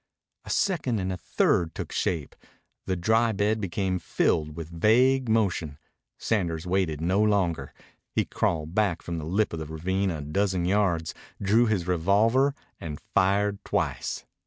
[0.45, 2.35] A second and a third took shape.
[2.87, 5.77] The dry bed became filled with vague motion.
[6.17, 7.71] Sanders waited no longer.
[8.11, 12.55] He crawled back from the lip of the ravine a dozen yards, drew his revolver,
[12.79, 14.25] and fired twice.